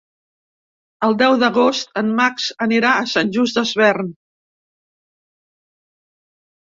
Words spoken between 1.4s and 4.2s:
d'agost en Max anirà a Sant Just Desvern.